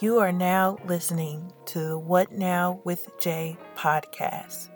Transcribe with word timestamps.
You 0.00 0.18
are 0.18 0.32
now 0.32 0.78
listening 0.86 1.52
to 1.66 1.80
the 1.80 1.98
What 1.98 2.30
Now 2.30 2.80
with 2.84 3.08
Jae 3.18 3.56
podcast, 3.76 4.68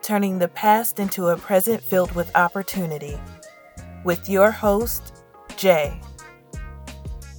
turning 0.00 0.38
the 0.38 0.48
past 0.48 0.98
into 0.98 1.28
a 1.28 1.36
present 1.36 1.82
filled 1.82 2.12
with 2.12 2.34
opportunity 2.34 3.18
with 4.04 4.28
your 4.28 4.50
host, 4.50 5.22
Jae. 5.50 6.02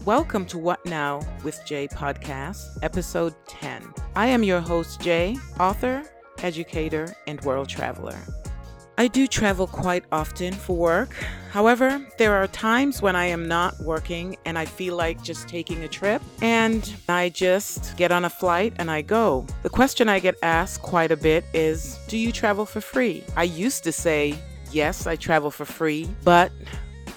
Welcome 0.05 0.45
to 0.47 0.57
What 0.57 0.85
Now 0.85 1.21
with 1.43 1.59
Jae 1.65 1.91
podcast, 1.91 2.77
episode 2.83 3.33
10. 3.47 3.93
I 4.15 4.27
am 4.27 4.43
your 4.43 4.59
host, 4.59 5.01
Jay, 5.01 5.37
author, 5.59 6.03
educator, 6.43 7.15
and 7.27 7.41
world 7.41 7.69
traveler. 7.69 8.17
I 8.97 9.07
do 9.07 9.25
travel 9.25 9.67
quite 9.67 10.03
often 10.11 10.53
for 10.53 10.75
work. 10.75 11.13
However, 11.51 12.05
there 12.17 12.35
are 12.35 12.47
times 12.47 13.01
when 13.01 13.15
I 13.15 13.25
am 13.25 13.47
not 13.47 13.79
working 13.81 14.37
and 14.45 14.57
I 14.57 14.65
feel 14.65 14.95
like 14.95 15.23
just 15.23 15.47
taking 15.47 15.83
a 15.83 15.87
trip 15.87 16.21
and 16.41 16.93
I 17.09 17.29
just 17.29 17.97
get 17.97 18.11
on 18.11 18.25
a 18.25 18.29
flight 18.29 18.73
and 18.77 18.91
I 18.91 19.01
go. 19.01 19.45
The 19.63 19.69
question 19.69 20.07
I 20.07 20.19
get 20.19 20.35
asked 20.43 20.81
quite 20.81 21.11
a 21.11 21.17
bit 21.17 21.45
is 21.53 21.97
Do 22.07 22.17
you 22.17 22.31
travel 22.31 22.65
for 22.65 22.81
free? 22.81 23.23
I 23.35 23.43
used 23.43 23.83
to 23.85 23.91
say, 23.91 24.35
Yes, 24.71 25.07
I 25.07 25.15
travel 25.15 25.51
for 25.51 25.65
free, 25.65 26.07
but 26.23 26.51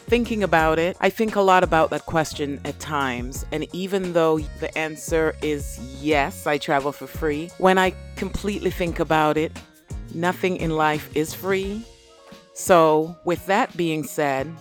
thinking 0.06 0.42
about 0.42 0.78
it, 0.78 0.96
I 1.00 1.10
think 1.10 1.36
a 1.36 1.40
lot 1.40 1.64
about 1.64 1.90
that 1.90 2.06
question 2.06 2.60
at 2.64 2.78
times. 2.78 3.46
And 3.52 3.66
even 3.72 4.12
though 4.12 4.38
the 4.60 4.76
answer 4.76 5.34
is 5.42 5.78
yes, 6.00 6.46
I 6.46 6.58
travel 6.58 6.92
for 6.92 7.06
free, 7.06 7.50
when 7.58 7.78
I 7.78 7.94
completely 8.16 8.70
think 8.70 9.00
about 9.00 9.36
it, 9.36 9.52
nothing 10.14 10.56
in 10.56 10.70
life 10.70 11.14
is 11.14 11.34
free. 11.34 11.84
So, 12.52 13.16
with 13.24 13.44
that 13.46 13.76
being 13.76 14.04
said, 14.04 14.54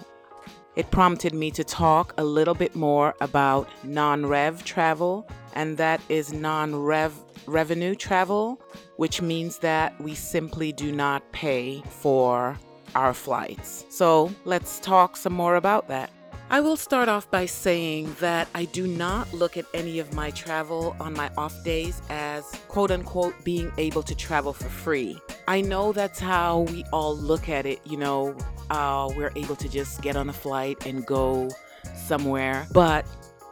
it 0.75 0.89
prompted 0.89 1.33
me 1.33 1.51
to 1.51 1.63
talk 1.63 2.13
a 2.17 2.23
little 2.23 2.55
bit 2.55 2.75
more 2.75 3.13
about 3.21 3.69
non 3.83 4.25
rev 4.25 4.63
travel, 4.63 5.27
and 5.53 5.77
that 5.77 6.01
is 6.09 6.33
non 6.33 6.75
rev 6.75 7.13
revenue 7.45 7.93
travel, 7.93 8.59
which 8.97 9.21
means 9.21 9.59
that 9.59 9.99
we 10.01 10.15
simply 10.15 10.71
do 10.71 10.91
not 10.91 11.31
pay 11.31 11.83
for 11.89 12.57
our 12.95 13.13
flights. 13.13 13.85
So, 13.89 14.33
let's 14.45 14.79
talk 14.79 15.15
some 15.15 15.33
more 15.33 15.55
about 15.55 15.87
that. 15.89 16.09
I 16.53 16.59
will 16.59 16.77
start 16.77 17.09
off 17.09 17.31
by 17.31 17.47
saying 17.47 18.15
that 18.19 18.47
I 18.53 18.65
do 18.65 18.85
not 18.85 19.33
look 19.33 19.57
at 19.57 19.65
any 19.73 19.97
of 19.97 20.13
my 20.13 20.29
travel 20.29 20.95
on 20.99 21.15
my 21.15 21.31
off 21.35 21.63
days 21.63 21.99
as 22.11 22.43
quote 22.67 22.91
unquote 22.91 23.33
being 23.43 23.71
able 23.79 24.03
to 24.03 24.13
travel 24.13 24.53
for 24.53 24.69
free. 24.69 25.19
I 25.47 25.61
know 25.61 25.93
that's 25.93 26.19
how 26.19 26.59
we 26.59 26.85
all 26.93 27.17
look 27.17 27.49
at 27.49 27.65
it, 27.65 27.79
you 27.87 27.97
know, 27.97 28.37
uh, 28.69 29.09
we're 29.17 29.31
able 29.35 29.55
to 29.55 29.67
just 29.67 30.03
get 30.03 30.15
on 30.15 30.29
a 30.29 30.33
flight 30.33 30.85
and 30.85 31.03
go 31.07 31.49
somewhere, 31.95 32.67
but 32.71 33.03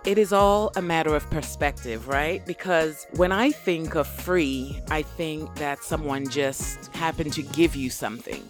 it 0.06 0.20
is 0.20 0.32
all 0.32 0.72
a 0.76 0.82
matter 0.84 1.16
of 1.16 1.28
perspective, 1.32 2.08
right? 2.08 2.46
Because 2.46 3.08
when 3.16 3.32
I 3.32 3.50
think 3.50 3.96
of 3.96 4.06
free, 4.06 4.80
I 4.92 5.02
think 5.02 5.56
that 5.56 5.84
someone 5.84 6.30
just 6.30 6.96
happened 6.96 7.34
to 7.34 7.42
give 7.42 7.76
you 7.76 7.90
something. 7.90 8.48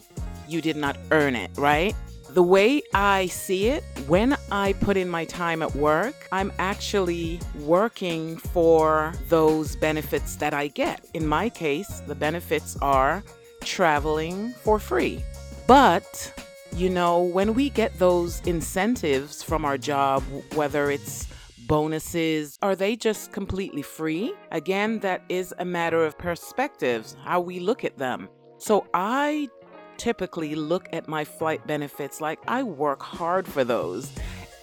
You 0.50 0.60
did 0.60 0.76
not 0.76 0.98
earn 1.12 1.38
it, 1.38 1.52
right? 1.56 1.96
The 2.34 2.44
way 2.44 2.82
I 2.94 3.28
see 3.28 3.68
it, 3.68 3.84
when 4.08 4.38
I 4.54 4.72
put 4.72 4.96
in 4.96 5.10
my 5.10 5.26
time 5.26 5.62
at 5.62 5.76
work, 5.76 6.16
I'm 6.32 6.54
actually 6.60 7.42
working 7.60 8.38
for 8.38 9.12
those 9.28 9.76
benefits 9.76 10.38
that 10.38 10.54
I 10.54 10.68
get. 10.68 11.06
In 11.14 11.28
my 11.28 11.50
case, 11.50 12.02
the 12.08 12.16
benefits 12.16 12.78
are 12.82 13.22
traveling 13.66 14.54
for 14.64 14.80
free. 14.80 15.22
But, 15.68 16.34
you 16.74 16.90
know, 16.90 17.22
when 17.22 17.54
we 17.54 17.70
get 17.70 18.00
those 18.00 18.40
incentives 18.46 19.44
from 19.44 19.66
our 19.66 19.78
job, 19.78 20.24
whether 20.54 20.90
it's 20.90 21.28
bonuses, 21.68 22.58
are 22.62 22.78
they 22.78 22.96
just 22.96 23.34
completely 23.34 23.82
free? 23.82 24.34
Again, 24.52 25.00
that 25.00 25.22
is 25.28 25.54
a 25.60 25.66
matter 25.66 26.06
of 26.06 26.18
perspectives, 26.18 27.18
how 27.26 27.42
we 27.42 27.60
look 27.60 27.84
at 27.84 27.98
them. 27.98 28.30
So 28.58 28.88
I 28.94 29.50
typically 29.98 30.56
look 30.56 30.88
at 30.94 31.08
my 31.08 31.24
flight 31.24 31.66
benefits 31.68 32.22
like 32.22 32.40
I 32.48 32.64
work 32.64 33.02
hard 33.02 33.48
for 33.48 33.64
those. 33.64 34.12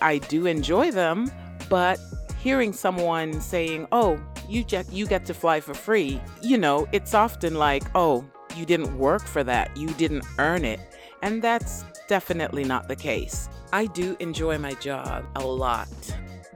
I 0.01 0.19
do 0.19 0.47
enjoy 0.47 0.91
them, 0.91 1.31
but 1.69 1.99
hearing 2.39 2.73
someone 2.73 3.41
saying, 3.41 3.87
"Oh, 3.93 4.21
you 4.49 4.65
just 4.65 4.93
you 4.93 5.07
get 5.07 5.27
to 5.27 5.35
fly 5.35 5.61
for 5.61 5.75
free," 5.75 6.21
you 6.43 6.59
know, 6.59 6.87
it's 6.93 7.15
often 7.15 7.55
like, 7.55 7.85
"Oh, 7.95 8.25
you 8.57 8.65
didn't 8.65 8.97
work 8.99 9.23
for 9.23 9.45
that. 9.45 9.77
You 9.77 9.89
didn't 9.95 10.25
earn 10.39 10.65
it." 10.65 10.81
And 11.23 11.43
that's 11.43 11.85
definitely 12.09 12.65
not 12.65 12.89
the 12.89 12.97
case. 12.97 13.49
I 13.73 13.87
do 13.87 14.17
enjoy 14.21 14.59
my 14.59 14.75
job 14.75 15.25
a 15.37 15.45
lot. 15.45 15.89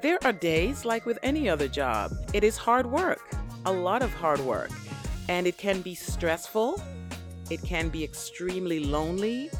There 0.00 0.18
are 0.24 0.32
days 0.32 0.84
like 0.84 1.04
with 1.04 1.18
any 1.22 1.48
other 1.48 1.68
job. 1.68 2.12
It 2.32 2.42
is 2.42 2.56
hard 2.56 2.86
work, 2.86 3.22
a 3.66 3.72
lot 3.72 4.02
of 4.02 4.12
hard 4.14 4.40
work, 4.40 4.70
and 5.28 5.46
it 5.46 5.58
can 5.58 5.82
be 5.82 5.94
stressful 5.94 6.82
it 7.52 7.62
can 7.62 7.88
be 7.90 8.02
extremely 8.02 8.80
lonely. 8.80 9.50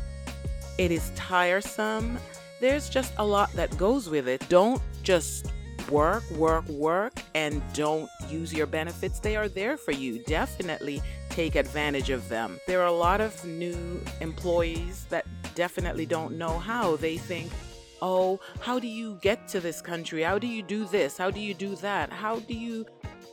It 0.79 0.91
is 0.91 1.13
tiresome. 1.15 2.19
There's 2.61 2.89
just 2.89 3.13
a 3.19 3.25
lot 3.25 3.53
that 3.53 3.77
goes 3.77 4.09
with 4.09 4.27
it. 4.29 4.49
Don't 4.49 4.81
just 5.03 5.53
work, 5.91 6.29
work, 6.31 6.67
work, 6.69 7.13
and 7.35 7.63
don't 7.75 8.09
use 8.29 8.53
your 8.53 8.67
benefits. 8.67 9.21
They 9.21 9.37
are 9.37 9.49
there 9.49 9.77
for 9.77 9.93
you. 9.93 10.23
Definitely 10.25 11.03
take 11.29 11.55
advantage 11.55 12.09
of 12.09 12.29
them. 12.29 12.59
There 12.67 12.81
are 12.81 12.87
a 12.87 12.93
lot 12.93 13.21
of 13.21 13.45
new 13.45 14.01
employees 14.21 15.07
that 15.11 15.27
definitely 15.55 16.07
don't 16.07 16.39
know 16.39 16.59
how. 16.59 16.97
They 16.97 17.19
think, 17.19 17.53
oh, 18.01 18.41
how 18.61 18.79
do 18.79 18.89
you 18.89 19.19
get 19.21 19.49
to 19.49 19.61
this 19.61 19.83
country? 19.83 20.23
How 20.23 20.39
do 20.39 20.47
you 20.47 20.63
do 20.63 20.87
this? 20.87 21.19
How 21.19 21.31
do 21.31 21.41
you 21.41 21.53
do 21.53 21.77
that? 21.77 22.11
How 22.11 22.39
do 22.41 22.55
you 22.55 22.87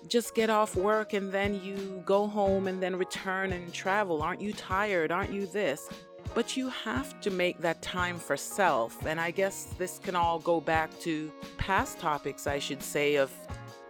just 0.09 0.33
get 0.33 0.49
off 0.49 0.75
work 0.75 1.13
and 1.13 1.31
then 1.31 1.61
you 1.63 2.01
go 2.05 2.27
home 2.27 2.67
and 2.67 2.81
then 2.81 2.95
return 2.95 3.53
and 3.53 3.71
travel? 3.73 4.21
Aren't 4.21 4.41
you 4.41 4.53
tired? 4.53 5.11
Aren't 5.11 5.31
you 5.31 5.45
this? 5.45 5.87
But 6.33 6.57
you 6.57 6.69
have 6.69 7.19
to 7.21 7.31
make 7.31 7.59
that 7.59 7.81
time 7.81 8.19
for 8.19 8.35
self. 8.35 9.05
And 9.05 9.19
I 9.19 9.31
guess 9.31 9.65
this 9.77 9.99
can 9.99 10.15
all 10.15 10.39
go 10.39 10.59
back 10.59 10.97
to 11.01 11.31
past 11.57 11.99
topics, 11.99 12.47
I 12.47 12.59
should 12.59 12.83
say, 12.83 13.15
of, 13.15 13.31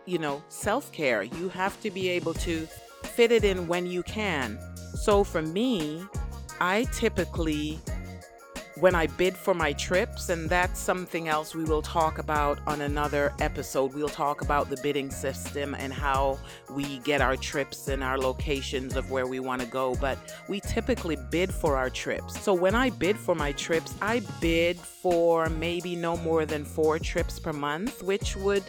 you 0.06 0.18
know, 0.18 0.44
self 0.50 0.92
care. 0.92 1.24
You 1.24 1.50
have 1.50 1.80
to 1.82 1.92
be 1.92 2.10
able 2.10 2.34
to 2.36 2.68
fit 3.04 3.32
it 3.32 3.44
in 3.44 3.68
when 3.68 3.86
you 3.86 4.04
can. 4.04 4.60
So 4.96 5.24
for 5.24 5.42
me, 5.42 6.04
I 6.60 6.86
typically 6.94 7.80
when 8.80 8.96
I 8.96 9.08
bid 9.08 9.36
for 9.36 9.54
my 9.54 9.74
trips, 9.74 10.30
and 10.30 10.50
that's 10.50 10.80
something 10.80 11.28
else 11.28 11.54
we 11.54 11.64
will 11.66 11.82
talk 11.82 12.18
about 12.18 12.60
on 12.66 12.82
another 12.82 13.34
episode. 13.40 13.94
We'll 13.94 14.08
talk 14.08 14.42
about 14.42 14.70
the 14.70 14.78
bidding 14.82 15.12
system 15.12 15.76
and 15.76 15.92
how 15.92 16.40
we 16.72 17.00
get 17.00 17.20
our 17.22 17.36
trips 17.36 17.90
and 17.90 18.04
our 18.04 18.18
locations 18.18 18.96
of 18.96 19.12
where 19.12 19.28
we 19.28 19.40
want 19.40 19.62
to 19.62 19.68
go. 19.68 19.96
But 19.96 20.18
we 20.48 20.62
typically 20.62 21.18
bid 21.30 21.54
for 21.54 21.76
our 21.76 21.90
trips. 21.90 22.40
So 22.42 22.54
when 22.54 22.74
I 22.74 22.90
bid 22.90 23.18
for 23.18 23.36
my 23.36 23.52
trips, 23.54 23.94
I 24.02 24.22
bid 24.40 24.78
for 24.78 25.50
maybe 25.50 25.96
no 25.96 26.16
more 26.18 26.46
than 26.46 26.64
four 26.64 27.00
trips 27.00 27.40
per 27.40 27.54
month, 27.54 28.02
which 28.02 28.36
would 28.38 28.64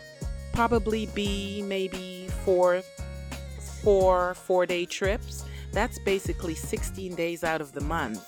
probably 0.52 1.06
be 1.06 1.62
maybe 1.62 2.28
four, 2.44 2.82
four 3.82 4.34
four 4.34 4.66
day 4.66 4.86
trips. 4.86 5.44
That's 5.72 6.00
basically 6.00 6.56
16 6.56 7.14
days 7.14 7.44
out 7.44 7.60
of 7.60 7.72
the 7.72 7.80
month 7.80 8.26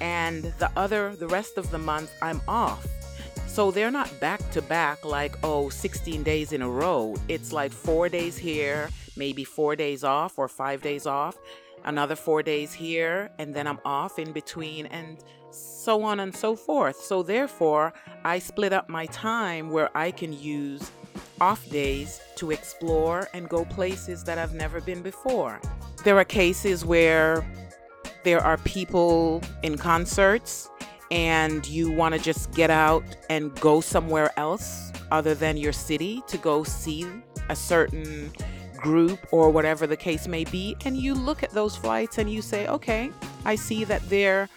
and 0.00 0.44
the 0.58 0.70
other 0.76 1.14
the 1.16 1.28
rest 1.28 1.58
of 1.58 1.70
the 1.70 1.78
month 1.78 2.12
I'm 2.22 2.40
off. 2.48 2.86
So 3.46 3.70
they're 3.70 3.90
not 3.90 4.20
back 4.20 4.50
to 4.52 4.62
back 4.62 5.04
like 5.04 5.36
oh 5.42 5.68
16 5.68 6.22
days 6.22 6.52
in 6.52 6.62
a 6.62 6.68
row. 6.68 7.16
It's 7.28 7.52
like 7.52 7.72
4 7.72 8.08
days 8.08 8.36
here, 8.36 8.90
maybe 9.16 9.44
4 9.44 9.76
days 9.76 10.04
off 10.04 10.38
or 10.38 10.48
5 10.48 10.82
days 10.82 11.06
off, 11.06 11.36
another 11.84 12.16
4 12.16 12.42
days 12.42 12.72
here 12.72 13.30
and 13.38 13.54
then 13.54 13.66
I'm 13.66 13.80
off 13.84 14.18
in 14.18 14.32
between 14.32 14.86
and 14.86 15.18
so 15.50 16.02
on 16.02 16.20
and 16.20 16.34
so 16.34 16.54
forth. 16.54 16.96
So 16.96 17.22
therefore, 17.22 17.92
I 18.24 18.38
split 18.38 18.72
up 18.72 18.88
my 18.88 19.06
time 19.06 19.70
where 19.70 19.90
I 19.96 20.10
can 20.10 20.32
use 20.32 20.90
off 21.40 21.68
days 21.70 22.20
to 22.36 22.50
explore 22.50 23.28
and 23.32 23.48
go 23.48 23.64
places 23.64 24.24
that 24.24 24.38
I've 24.38 24.54
never 24.54 24.80
been 24.80 25.02
before. 25.02 25.60
There 26.04 26.18
are 26.18 26.24
cases 26.24 26.84
where 26.84 27.44
there 28.24 28.40
are 28.40 28.56
people 28.58 29.42
in 29.62 29.76
concerts 29.76 30.68
and 31.10 31.66
you 31.66 31.90
want 31.90 32.14
to 32.14 32.20
just 32.20 32.52
get 32.52 32.70
out 32.70 33.02
and 33.30 33.54
go 33.60 33.80
somewhere 33.80 34.30
else 34.38 34.92
other 35.10 35.34
than 35.34 35.56
your 35.56 35.72
city 35.72 36.22
to 36.28 36.36
go 36.38 36.62
see 36.62 37.06
a 37.48 37.56
certain 37.56 38.30
group 38.76 39.18
or 39.32 39.50
whatever 39.50 39.86
the 39.86 39.96
case 39.96 40.28
may 40.28 40.44
be, 40.44 40.76
and 40.84 40.96
you 40.96 41.14
look 41.14 41.42
at 41.42 41.50
those 41.50 41.76
flights 41.76 42.18
and 42.18 42.30
you 42.30 42.42
say, 42.42 42.66
okay, 42.68 43.10
I 43.44 43.54
see 43.54 43.84
that 43.84 44.06
there's 44.08 44.48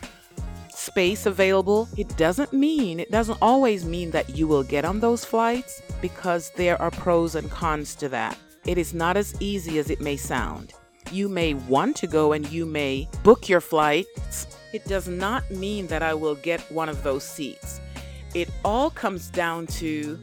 space 0.70 1.26
available. 1.26 1.88
It 1.98 2.16
doesn't 2.18 2.54
mean, 2.54 3.00
it 3.00 3.12
doesn't 3.12 3.38
always 3.42 3.86
mean 3.86 4.12
that 4.12 4.30
you 4.36 4.48
will 4.48 4.64
get 4.64 4.86
on 4.86 5.00
those 5.00 5.24
flights 5.24 5.82
because 6.02 6.52
there 6.56 6.82
are 6.82 6.92
pros 6.92 7.36
and 7.36 7.50
cons 7.50 7.96
to 7.96 8.10
that. 8.10 8.38
It 8.66 8.78
is 8.78 8.94
not 8.94 9.18
as 9.18 9.40
easy 9.42 9.80
as 9.80 9.90
it 9.90 10.02
may 10.02 10.18
sound 10.18 10.74
you 11.12 11.30
may 11.30 11.54
want 11.54 11.96
to 11.98 12.08
go 12.08 12.34
and 12.34 12.50
you 12.52 12.66
may 12.66 13.08
book 13.24 13.48
your 13.48 13.62
flights, 13.62 14.58
it 14.74 14.86
does 14.86 15.08
not 15.08 15.50
mean 15.52 15.88
that 15.88 16.04
I 16.04 16.14
will 16.14 16.36
get 16.36 16.62
one 16.72 16.90
of 16.90 17.04
those 17.04 17.24
seats. 17.24 17.82
It 18.34 18.50
all 18.64 18.90
comes 18.90 19.30
down 19.30 19.68
to 19.68 20.20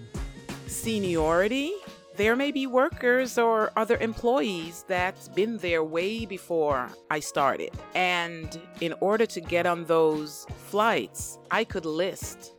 seniority, 0.67 1.73
there 2.19 2.35
may 2.35 2.51
be 2.51 2.67
workers 2.67 3.39
or 3.39 3.71
other 3.77 3.97
employees 3.99 4.85
that's 4.89 5.29
been 5.29 5.57
there 5.59 5.85
way 5.85 6.27
before 6.27 6.89
I 7.13 7.21
started. 7.21 7.71
And 7.95 8.61
in 8.81 8.93
order 9.01 9.25
to 9.25 9.41
get 9.41 9.67
on 9.67 9.85
those 9.85 10.45
flights, 10.67 11.39
I 11.53 11.63
could 11.63 11.87
list 11.87 12.55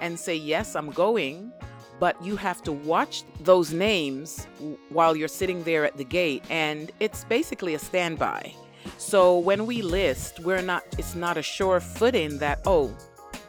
and 0.00 0.18
say, 0.18 0.34
Yes, 0.34 0.74
I'm 0.74 0.90
going, 0.90 1.52
but 2.02 2.20
you 2.20 2.34
have 2.34 2.60
to 2.60 2.72
watch 2.72 3.22
those 3.44 3.72
names 3.72 4.48
while 4.88 5.14
you're 5.14 5.28
sitting 5.28 5.62
there 5.62 5.84
at 5.84 5.96
the 5.96 6.02
gate. 6.02 6.42
And 6.50 6.90
it's 6.98 7.22
basically 7.22 7.74
a 7.74 7.78
standby. 7.78 8.52
So 8.98 9.38
when 9.38 9.66
we 9.66 9.82
list, 9.82 10.40
we're 10.40 10.62
not, 10.62 10.82
it's 10.98 11.14
not 11.14 11.36
a 11.36 11.42
sure 11.42 11.78
footing 11.78 12.38
that, 12.38 12.58
oh, 12.66 12.92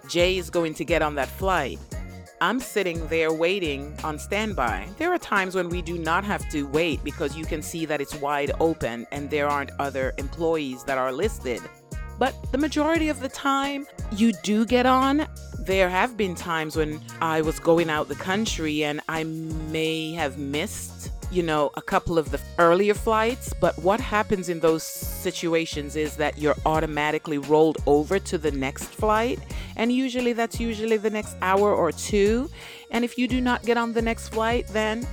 Jae 0.03 0.37
is 0.37 0.51
going 0.51 0.75
to 0.75 0.85
get 0.85 1.01
on 1.01 1.15
that 1.15 1.29
flight. 1.29 1.79
I'm 2.41 2.59
sitting 2.59 3.07
there 3.07 3.33
waiting 3.33 3.97
on 4.03 4.19
standby. 4.19 4.87
There 4.99 5.11
are 5.11 5.17
times 5.17 5.55
when 5.55 5.69
we 5.69 5.81
do 5.81 5.97
not 5.97 6.23
have 6.23 6.47
to 6.49 6.67
wait 6.67 7.03
because 7.03 7.35
you 7.35 7.45
can 7.45 7.63
see 7.63 7.85
that 7.87 8.01
it's 8.01 8.13
wide 8.17 8.51
open 8.59 9.07
and 9.11 9.31
there 9.31 9.47
aren't 9.47 9.71
other 9.79 10.13
employees 10.19 10.83
that 10.83 10.99
are 10.99 11.11
listed. 11.11 11.59
But 12.19 12.35
the 12.51 12.59
majority 12.59 13.09
of 13.09 13.19
the 13.19 13.29
time, 13.29 13.87
you 14.11 14.31
do 14.43 14.63
get 14.63 14.85
on. 14.85 15.27
There 15.65 15.89
have 15.89 16.17
been 16.17 16.35
times 16.35 16.75
when 16.75 16.99
I 17.21 17.39
was 17.39 17.57
going 17.57 17.89
out 17.89 18.09
the 18.09 18.15
country 18.15 18.83
and 18.83 18.99
I 19.07 19.23
may 19.23 20.11
have 20.11 20.37
missed 20.37 21.09
you 21.31 21.41
know, 21.41 21.71
a 21.75 21.81
couple 21.81 22.19
of 22.19 22.29
the 22.29 22.39
earlier 22.59 22.93
flights, 22.93 23.53
but 23.59 23.75
what 23.79 23.99
happens 23.99 24.49
in 24.49 24.59
those 24.59 24.83
situations 24.83 25.95
is 25.95 26.15
that 26.17 26.37
you're 26.37 26.55
automatically 26.63 27.39
rolled 27.39 27.79
over 27.87 28.19
to 28.19 28.37
the 28.37 28.51
next 28.51 28.83
flight, 28.83 29.39
and 29.75 29.91
usually 29.91 30.33
that's 30.33 30.59
usually 30.59 30.97
the 30.97 31.09
next 31.09 31.35
hour 31.41 31.73
or 31.73 31.91
two. 31.91 32.51
And 32.91 33.03
if 33.03 33.17
you 33.17 33.27
do 33.27 33.41
not 33.41 33.63
get 33.63 33.77
on 33.77 33.93
the 33.93 34.01
next 34.01 34.29
flight, 34.29 34.67
then 34.67 35.07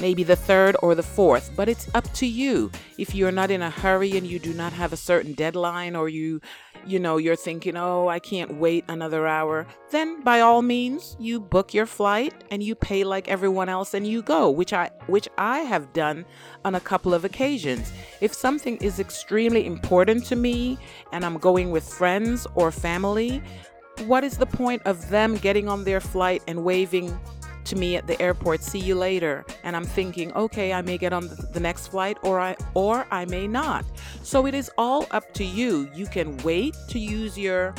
maybe 0.00 0.22
the 0.22 0.36
third 0.36 0.76
or 0.82 0.94
the 0.94 1.02
fourth, 1.02 1.50
but 1.54 1.68
it's 1.68 1.88
up 1.94 2.10
to 2.14 2.26
you. 2.26 2.70
If 2.98 3.14
you're 3.14 3.32
not 3.32 3.50
in 3.50 3.62
a 3.62 3.70
hurry 3.70 4.16
and 4.16 4.26
you 4.26 4.38
do 4.38 4.52
not 4.54 4.72
have 4.72 4.92
a 4.92 4.96
certain 4.96 5.34
deadline 5.34 5.94
or 5.96 6.08
you 6.08 6.40
you 6.86 6.98
know, 6.98 7.18
you're 7.18 7.36
thinking, 7.36 7.76
"Oh, 7.76 8.08
I 8.08 8.18
can't 8.18 8.54
wait 8.54 8.84
another 8.88 9.26
hour." 9.26 9.66
Then 9.90 10.22
by 10.22 10.40
all 10.40 10.62
means, 10.62 11.16
you 11.18 11.38
book 11.38 11.74
your 11.74 11.86
flight 11.86 12.32
and 12.50 12.62
you 12.62 12.74
pay 12.74 13.04
like 13.04 13.28
everyone 13.28 13.68
else 13.68 13.92
and 13.92 14.06
you 14.06 14.22
go, 14.22 14.50
which 14.50 14.72
I 14.72 14.90
which 15.06 15.28
I 15.36 15.60
have 15.60 15.92
done 15.92 16.24
on 16.64 16.74
a 16.74 16.80
couple 16.80 17.12
of 17.12 17.24
occasions. 17.24 17.92
If 18.20 18.32
something 18.32 18.76
is 18.78 18.98
extremely 18.98 19.66
important 19.66 20.24
to 20.26 20.36
me 20.36 20.78
and 21.12 21.24
I'm 21.24 21.38
going 21.38 21.70
with 21.70 21.84
friends 21.84 22.46
or 22.54 22.72
family, 22.72 23.42
what 24.06 24.24
is 24.24 24.38
the 24.38 24.46
point 24.46 24.82
of 24.86 25.10
them 25.10 25.36
getting 25.36 25.68
on 25.68 25.84
their 25.84 26.00
flight 26.00 26.42
and 26.46 26.64
waving 26.64 27.18
to 27.70 27.76
me 27.76 27.96
at 27.96 28.06
the 28.06 28.20
airport, 28.20 28.62
see 28.62 28.78
you 28.78 28.94
later. 28.94 29.44
And 29.64 29.74
I'm 29.74 29.84
thinking, 29.84 30.32
okay, 30.34 30.72
I 30.72 30.82
may 30.82 30.98
get 30.98 31.12
on 31.12 31.30
the 31.52 31.60
next 31.60 31.88
flight 31.88 32.18
or 32.22 32.38
I 32.38 32.56
or 32.74 33.06
I 33.10 33.24
may 33.24 33.46
not. 33.46 33.84
So 34.22 34.46
it 34.46 34.54
is 34.54 34.70
all 34.76 35.06
up 35.12 35.32
to 35.34 35.44
you. 35.44 35.88
You 35.94 36.06
can 36.06 36.36
wait 36.38 36.76
to 36.88 36.98
use 36.98 37.38
your 37.38 37.74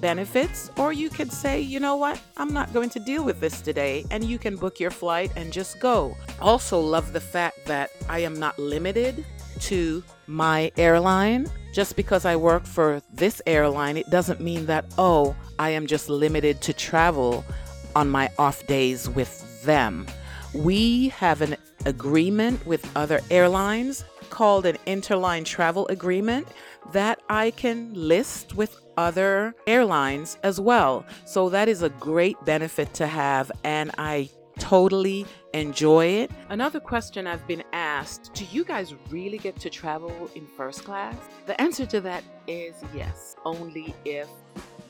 benefits 0.00 0.70
or 0.76 0.92
you 0.92 1.08
could 1.08 1.32
say, 1.32 1.60
you 1.60 1.80
know 1.80 1.96
what? 1.96 2.20
I'm 2.36 2.52
not 2.52 2.72
going 2.72 2.90
to 2.90 3.00
deal 3.00 3.24
with 3.24 3.40
this 3.40 3.62
today 3.62 4.04
and 4.10 4.22
you 4.22 4.38
can 4.38 4.56
book 4.56 4.78
your 4.78 4.90
flight 4.90 5.32
and 5.34 5.52
just 5.52 5.80
go. 5.80 6.14
Also 6.40 6.78
love 6.78 7.12
the 7.12 7.20
fact 7.20 7.64
that 7.66 7.90
I 8.08 8.18
am 8.18 8.38
not 8.38 8.58
limited 8.58 9.24
to 9.60 10.02
my 10.26 10.70
airline. 10.76 11.50
Just 11.72 11.96
because 11.96 12.26
I 12.26 12.36
work 12.36 12.66
for 12.66 13.00
this 13.14 13.40
airline, 13.46 13.96
it 13.96 14.10
doesn't 14.10 14.40
mean 14.40 14.66
that, 14.66 14.84
oh, 14.98 15.34
I 15.58 15.70
am 15.70 15.86
just 15.86 16.10
limited 16.10 16.60
to 16.62 16.74
travel 16.74 17.46
on 17.94 18.10
my 18.10 18.30
off 18.38 18.66
days 18.66 19.08
with 19.08 19.62
them. 19.64 20.06
We 20.54 21.08
have 21.10 21.40
an 21.40 21.56
agreement 21.84 22.64
with 22.66 22.88
other 22.96 23.20
airlines 23.30 24.04
called 24.30 24.66
an 24.66 24.76
interline 24.86 25.44
travel 25.44 25.86
agreement 25.88 26.48
that 26.92 27.20
I 27.28 27.50
can 27.52 27.92
list 27.94 28.54
with 28.54 28.76
other 28.96 29.54
airlines 29.66 30.38
as 30.42 30.60
well. 30.60 31.04
So 31.24 31.48
that 31.50 31.68
is 31.68 31.82
a 31.82 31.90
great 31.90 32.42
benefit 32.44 32.92
to 32.94 33.06
have, 33.06 33.52
and 33.64 33.90
I 33.98 34.30
totally 34.58 35.26
enjoy 35.54 36.06
it. 36.06 36.30
Another 36.48 36.80
question 36.80 37.26
I've 37.26 37.46
been 37.46 37.64
asked 37.72 38.32
Do 38.34 38.44
you 38.50 38.64
guys 38.64 38.94
really 39.10 39.38
get 39.38 39.56
to 39.60 39.70
travel 39.70 40.30
in 40.34 40.46
first 40.46 40.84
class? 40.84 41.16
The 41.46 41.60
answer 41.60 41.86
to 41.86 42.00
that 42.02 42.24
is 42.46 42.74
yes, 42.94 43.36
only 43.44 43.94
if 44.04 44.28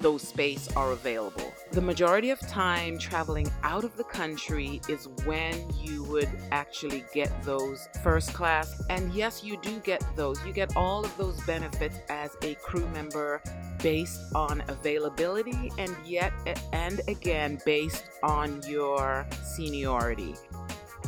those 0.03 0.23
space 0.23 0.69
are 0.77 0.93
available. 0.93 1.53
The 1.71 1.81
majority 1.81 2.31
of 2.31 2.41
time 2.41 2.99
traveling 2.99 3.51
out 3.63 3.85
of 3.85 3.97
the 3.97 4.05
country 4.05 4.81
is 4.89 5.09
when 5.25 5.55
you 5.81 6.03
would 6.05 6.29
actually 6.51 7.05
get 7.15 7.31
those 7.45 7.89
first 8.03 8.35
class. 8.35 8.83
And 8.91 9.15
yes, 9.15 9.43
you 9.43 9.59
do 9.63 9.79
get 9.79 10.05
those. 10.17 10.45
You 10.45 10.53
get 10.53 10.77
all 10.77 11.05
of 11.05 11.17
those 11.17 11.41
benefits 11.43 12.01
as 12.09 12.37
a 12.43 12.57
crew 12.57 12.87
member 12.89 13.41
based 13.83 14.21
on 14.35 14.63
availability 14.69 15.73
and 15.79 15.97
yet 16.05 16.33
and 16.73 17.01
again 17.09 17.61
based 17.65 18.05
on 18.23 18.61
your 18.69 19.27
seniority. 19.45 20.35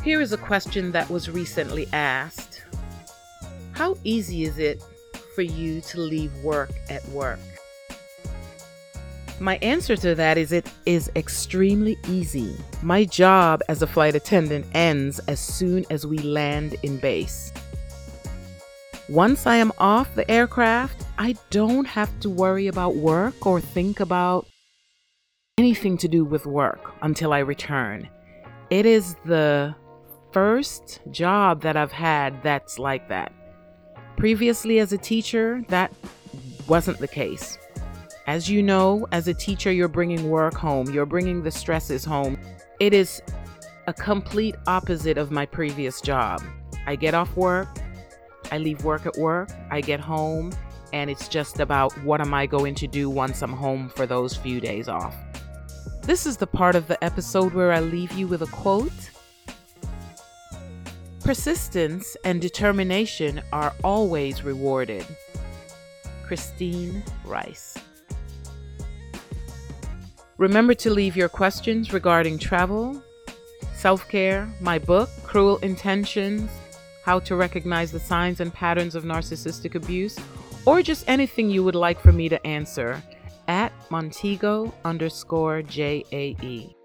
Here 0.03 0.21
is 0.21 0.33
a 0.33 0.37
question 0.37 0.91
that 0.93 1.09
was 1.09 1.29
recently 1.29 1.87
asked. 1.93 2.63
How 3.73 3.97
easy 4.03 4.43
is 4.43 4.57
it 4.57 4.81
for 5.35 5.41
you 5.41 5.81
to 5.81 5.99
leave 5.99 6.33
work 6.43 6.71
at 6.89 7.05
work? 7.09 7.39
My 9.39 9.57
answer 9.57 9.97
to 9.97 10.15
that 10.15 10.37
is 10.37 10.53
it 10.53 10.71
is 10.85 11.11
extremely 11.17 11.97
easy. 12.07 12.55
My 12.81 13.03
job 13.03 13.61
as 13.67 13.81
a 13.81 13.87
flight 13.87 14.15
attendant 14.15 14.65
ends 14.73 15.19
as 15.27 15.41
soon 15.41 15.85
as 15.89 16.07
we 16.07 16.17
land 16.19 16.77
in 16.83 16.97
base. 16.97 17.51
Once 19.09 19.45
I 19.45 19.57
am 19.57 19.73
off 19.77 20.15
the 20.15 20.29
aircraft, 20.31 21.05
I 21.17 21.35
don't 21.49 21.85
have 21.85 22.17
to 22.21 22.29
worry 22.29 22.67
about 22.67 22.95
work 22.95 23.45
or 23.45 23.59
think 23.59 23.99
about 23.99 24.47
anything 25.57 25.97
to 25.97 26.07
do 26.07 26.23
with 26.23 26.45
work 26.45 26.93
until 27.01 27.33
I 27.33 27.39
return. 27.39 28.09
It 28.69 28.85
is 28.85 29.15
the 29.25 29.75
first 30.31 31.01
job 31.11 31.61
that 31.61 31.77
I've 31.77 31.91
had 31.91 32.41
that's 32.41 32.79
like 32.79 33.09
that. 33.09 33.33
Previously, 34.15 34.79
as 34.79 34.93
a 34.93 34.97
teacher, 34.97 35.63
that 35.67 35.93
wasn't 36.67 36.99
the 36.99 37.07
case. 37.07 37.57
As 38.27 38.49
you 38.49 38.63
know, 38.63 39.07
as 39.11 39.27
a 39.27 39.35
teacher, 39.35 39.71
you're 39.71 39.87
bringing 39.87 40.31
work 40.31 40.55
home, 40.55 40.89
you're 40.89 41.05
bringing 41.05 41.43
the 41.43 41.51
stresses 41.51 42.03
home. 42.03 42.39
It 42.79 42.91
is 42.91 43.21
a 43.85 43.93
complete 43.93 44.55
opposite 44.65 45.19
of 45.19 45.29
my 45.29 45.45
previous 45.45 46.01
job. 46.01 46.41
I 46.87 46.95
get 46.95 47.13
off 47.13 47.35
work, 47.35 47.67
I 48.51 48.57
leave 48.57 48.83
work 48.83 49.05
at 49.05 49.15
work, 49.17 49.51
I 49.69 49.81
get 49.81 49.99
home, 49.99 50.51
and 50.91 51.11
it's 51.11 51.27
just 51.27 51.59
about 51.59 51.95
what 52.03 52.19
am 52.19 52.33
I 52.33 52.47
going 52.47 52.73
to 52.75 52.87
do 52.87 53.11
once 53.11 53.43
I'm 53.43 53.53
home 53.53 53.89
for 53.89 54.07
those 54.07 54.35
few 54.35 54.59
days 54.59 54.87
off. 54.87 55.15
This 56.01 56.25
is 56.25 56.37
the 56.37 56.47
part 56.47 56.75
of 56.75 56.87
the 56.87 57.03
episode 57.03 57.53
where 57.53 57.71
I 57.71 57.79
leave 57.79 58.11
you 58.13 58.27
with 58.27 58.41
a 58.41 58.47
quote. 58.47 59.11
Persistence 61.19 62.17
and 62.23 62.41
determination 62.41 63.41
are 63.51 63.73
always 63.83 64.43
rewarded. 64.43 65.05
Christine 66.23 67.03
Rice. 67.23 67.75
Remember 70.37 70.73
to 70.73 70.89
leave 70.89 71.15
your 71.15 71.29
questions 71.29 71.93
regarding 71.93 72.37
travel, 72.37 73.01
self 73.73 74.05
care, 74.09 74.49
my 74.59 74.77
book, 74.77 75.09
Cruel 75.23 75.57
Intentions 75.59 76.51
How 77.03 77.19
to 77.19 77.37
Recognize 77.37 77.93
the 77.93 78.01
Signs 78.01 78.41
and 78.41 78.53
Patterns 78.53 78.95
of 78.95 79.05
Narcissistic 79.05 79.75
Abuse, 79.75 80.19
or 80.65 80.81
just 80.81 81.05
anything 81.07 81.49
you 81.49 81.63
would 81.63 81.75
like 81.75 82.01
for 82.01 82.11
me 82.11 82.27
to 82.27 82.45
answer 82.45 83.01
at 83.47 83.71
Montego 83.89 84.73
underscore 84.83 85.61
JAE. 85.61 86.75